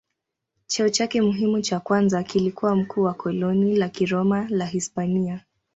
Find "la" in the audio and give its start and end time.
3.75-3.89, 4.49-4.65